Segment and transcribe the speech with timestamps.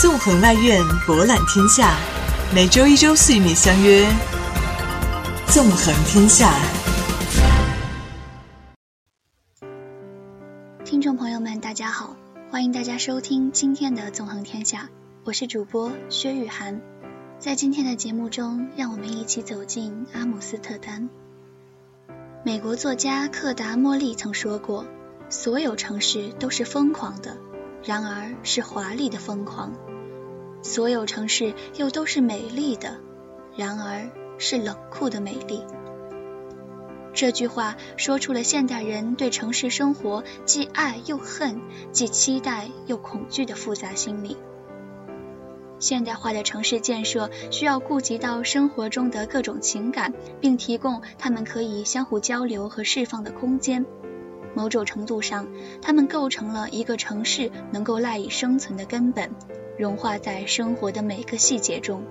[0.00, 1.98] 纵横外院，博览天下。
[2.54, 4.06] 每周一、周四与你相约
[5.52, 6.52] 《纵横天下》。
[10.84, 12.14] 听众朋友们，大家好，
[12.48, 14.82] 欢迎大家收听今天的《纵横天下》，
[15.24, 16.80] 我是主播薛雨涵。
[17.40, 21.08] 在今天的节目中，让我们一起走进阿姆斯特丹。
[22.44, 24.86] 美国作家克达莫利曾说过
[25.28, 27.36] ：“所有城市都是疯狂的，
[27.82, 29.72] 然而是华丽的疯狂；
[30.62, 32.98] 所有城市又都是美丽的，
[33.56, 35.62] 然而是冷酷的美丽。”
[37.14, 44.36] 这句话说出了现代人对城市生活既爱又恨、既期待又恐惧的复杂心理。
[45.80, 53.84] 现代化的城市建设需要顾及到生活中的各种情感，并提供他们可以相互交流和释放的空间。
[54.54, 55.48] 某种程度上，
[55.80, 59.30] 它们构成了一个城市能够赖以生存的根本，
[59.78, 62.02] 融化在生活的每个细节中，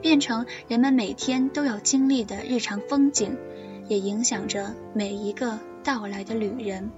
[0.00, 3.36] 变成人们每天都要经历的日常风景，
[3.88, 6.90] 也影响着每一个到来的旅人。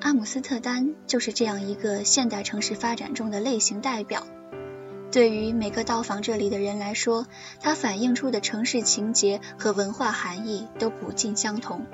[0.00, 4.26] 阿姆斯特丹就是这样一个现代城市发展中的类型代表。
[5.12, 7.26] 对于每个到访这里的人来说，
[7.60, 11.86] 它反映出的城市情节和文化含义都不尽相同。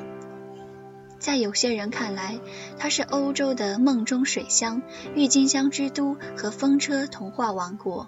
[1.19, 2.39] 在有些人看来，
[2.79, 4.83] 它是欧洲的梦中水乡、
[5.15, 8.07] 郁金香之都和风车童话王国；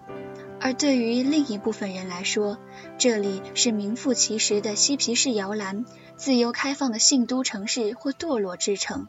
[0.60, 2.58] 而对于另一部分人来说，
[2.98, 5.84] 这里是名副其实的嬉皮士摇篮、
[6.16, 9.08] 自由开放的性都城市或堕落之城。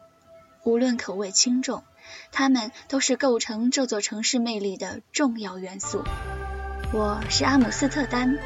[0.64, 1.82] 无论口味轻重。
[2.30, 6.02] 它们都是构成这座城市魅力的重要元素。
[6.92, 8.38] 我是阿姆斯特丹，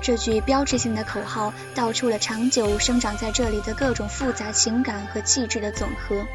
[0.00, 6.26] 这句标志性的口号道出了长久生长在这里的各种复杂情感和气质的总和。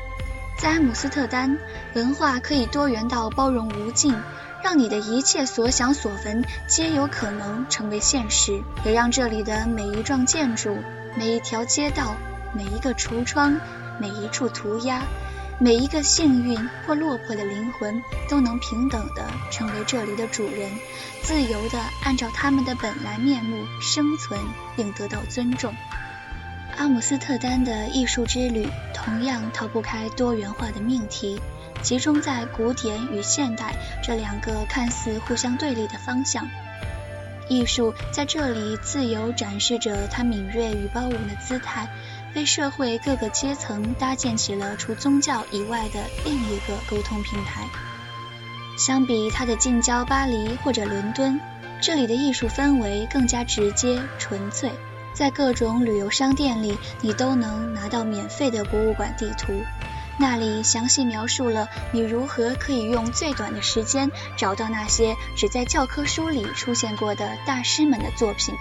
[0.59, 1.57] 在阿姆斯特丹，
[1.95, 4.15] 文化可以多元到包容无尽，
[4.63, 10.77] 让你的一切所想所闻皆有可能成为现实，也让这里的每一幢建筑、
[11.17, 12.15] 每一条街道、
[12.53, 13.59] 每一个橱窗、
[13.99, 15.01] 每一处涂鸦。
[15.63, 20.69] 每一个幸运或落魄的灵魂都能平等地成为这里的主人，
[21.21, 24.37] 自由地按照他们的本来面目生存
[24.75, 25.73] 并得到尊重。
[26.75, 31.39] 阿姆斯特丹的艺术之旅同样逃不开多元化的命题，
[31.81, 36.45] 集中在古典与现代这两个看似互相对立的方向。
[37.47, 41.87] 艺术在这里自由展示着它敏锐与包容的姿态。
[42.35, 47.67] 为社会各个阶层搭建起了除宗教以外的另一个沟通平台。
[48.77, 51.39] 相比它的近郊巴黎或者伦敦，
[51.79, 54.71] 这里的艺术氛围更加直接纯粹。
[55.13, 59.53] 在各种旅游商店里，你都能拿到免费的博物馆地图，
[60.17, 68.55] 那里详细描述了你如何可以用最短的时间找到那些只在教科书里出现过的大师们的作品。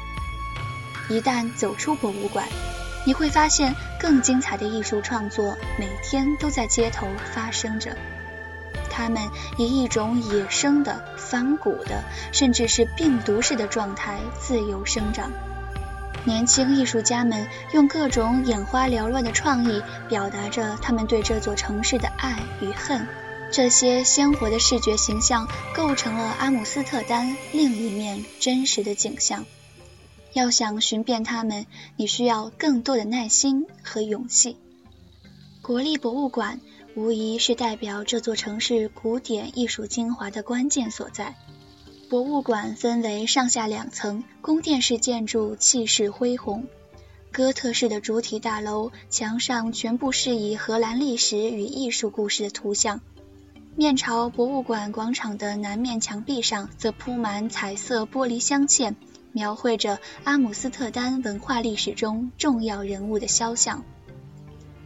[1.08, 2.46] 一旦走出博物馆，
[3.04, 7.96] 你会发现，更精彩的艺术创作每天都在街头发生着。
[8.88, 9.22] 他们
[9.56, 15.30] 以一种野生的、反骨的，甚至是病毒式的状态自由生长。
[16.24, 23.06] 年轻艺术家们用各种眼花缭乱的创意，表达着他们对这座城市的爱与恨。
[23.50, 29.44] 这些鲜活的视觉形象，构成了阿姆斯特丹另一面真实的景象。
[30.32, 31.66] 要想寻遍它们，
[31.96, 34.56] 你需要更多的耐心和勇气。
[35.60, 36.60] 国立博物馆
[36.94, 41.34] 无疑是代表这座城市古典艺术精华的关键所在。
[42.08, 46.66] 博物馆分为上下两层，宫殿式建筑气势恢宏，
[47.30, 53.00] 哥特式的主体大楼墙上全部是以荷兰历史与艺术故事的图像。
[53.76, 58.94] 面朝博物馆广场的南面墙壁上，则铺满彩色玻璃镶嵌。
[59.32, 63.84] 描绘着阿姆斯特丹文化历史中重要人物的肖像。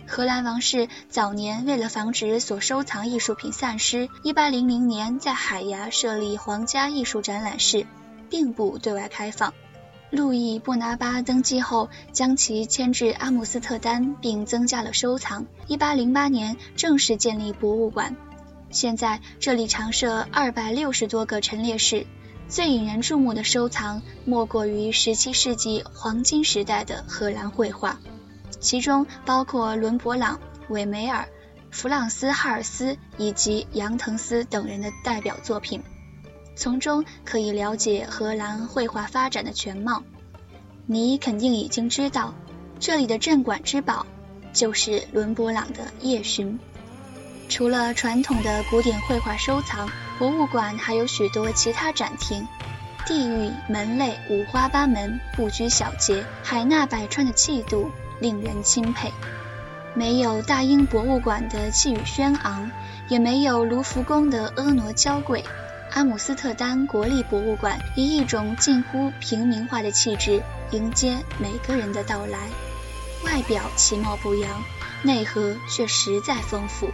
[0.08, 7.86] 荷兰王室早年为了防止所收藏艺术品散失，1800年在海牙设立皇家艺术展览室，
[8.30, 9.52] 并不对外开放。
[10.10, 15.44] 路易布拿巴登基后，将其迁至阿姆斯特丹，并增加了收藏。
[15.66, 18.14] 1808年正式建立博物馆，
[18.70, 22.06] 现在这里常设260多个陈列室。
[22.48, 27.98] 最引人注目的收藏，莫过于17世纪黄金时代的荷兰绘画，
[28.60, 30.38] 其中包括伦勃朗、
[30.68, 31.28] 韦梅尔、
[31.72, 35.82] 弗朗斯·哈尔斯以及杨滕斯等人的代表作品。
[36.54, 40.04] 从中可以了解荷兰绘画发展的全貌。
[40.86, 42.32] 你肯定已经知道，
[42.78, 44.06] 这里的镇馆之宝
[44.52, 46.52] 就是伦勃朗的《夜巡》。
[47.48, 49.88] 除了传统的古典绘画收藏，
[50.18, 52.46] 博物馆还有许多其他展厅，
[53.06, 57.90] 地域门类五花八门，不拘小节，海纳百川的气度
[58.20, 59.12] 令人钦佩。
[59.94, 62.70] 没有大英博物馆的气宇轩昂，
[63.08, 65.42] 也没有卢浮宫的婀娜娇贵。
[65.92, 72.38] 阿姆斯特丹国立博物馆以一种近乎平民化的气质迎接每个人的到来，
[73.24, 74.62] 外表其貌不扬，
[75.02, 76.90] 内核却实在丰富。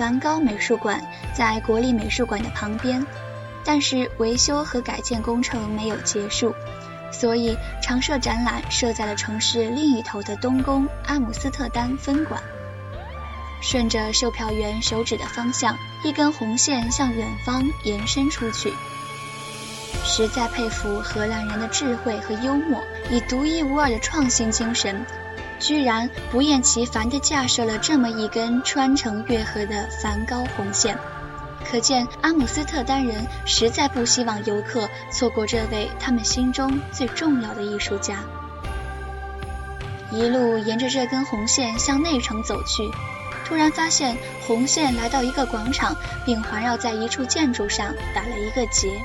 [0.00, 0.98] 梵高美术馆
[1.34, 3.06] 在国立美术馆的旁边，
[3.66, 6.54] 但是维修和改建工程没有结束。
[7.12, 12.42] 所以，常设展览设在了城市另一头的东宫阿姆斯特丹分馆。
[13.60, 18.72] 顺着售票员手指的方向，一根红线向远方延伸出去。
[20.02, 22.80] 实在佩服荷兰人的智慧和幽默，
[23.10, 25.04] 以独一无二的创新精神，
[25.60, 30.98] 居然不厌其烦地架设了这么一根穿城越河的梵高红线。
[31.70, 38.16] 可见阿姆斯特丹人实在不希望游客错过这位他们心中最重要的艺术家。
[40.10, 42.90] 一路沿着这根红线向内城走去，
[43.46, 45.94] 突然发现红线来到一个广场，
[46.26, 49.00] 并环绕在一处建筑上打了一个结。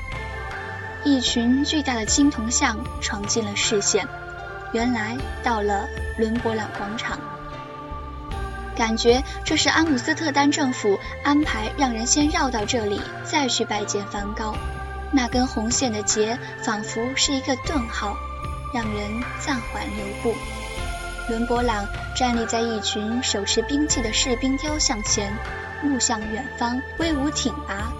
[1.04, 4.08] 一群巨大的青铜像闯进了视线，
[4.72, 7.18] 原来到了伦勃朗广场。
[8.76, 14.54] 感觉这是阿姆斯特丹政府安排让人先绕到这里，再去拜见梵高。
[15.12, 18.16] 那根红线的结仿佛是一个顿号，
[18.74, 20.34] 让人暂缓留步。
[21.28, 25.32] 伦勃朗站立在一群手持兵器的士兵雕像前，
[25.82, 27.90] 目向远方，威武挺拔，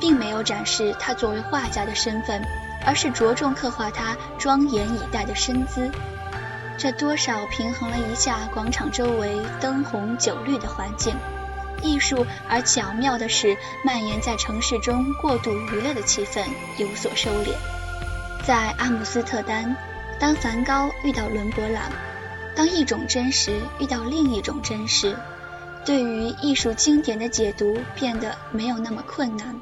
[0.00, 2.42] 并没有展示他作为画家的身份，
[2.86, 5.90] 而是着重刻画他庄严以待的身姿。
[6.76, 11.14] 这多少平衡了一下广场周围灯红酒绿的环境，
[11.82, 16.44] 艺术而巧妙的是，蔓延在城市中过度娱乐的气氛
[16.76, 17.52] 有所收敛。
[18.46, 19.76] 在阿姆斯特丹，
[20.20, 21.82] 当梵高遇到伦勃朗，
[22.54, 25.16] 当一种真实遇到另一种真实，
[25.84, 29.54] 对于艺术经典的解读变得没有那么困难，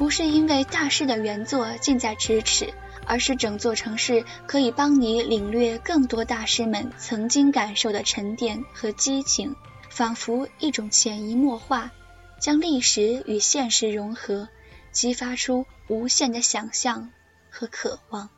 [0.00, 2.72] 不是因为大师的原作近在咫尺。
[3.06, 9.56] 而是整座城市可以帮你领略更多大师们曾经感受的沉淀和激情，
[9.90, 11.90] 仿佛一种潜移默化，
[12.38, 14.48] 将历史与现实融合，
[14.92, 17.10] 激发出无限的想象
[17.50, 18.28] 和渴望。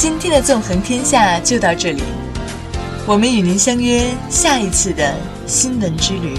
[0.00, 2.04] 今天的纵横天下就到这里，
[3.04, 5.12] 我们与您相约下一次的
[5.44, 6.36] 新闻之旅。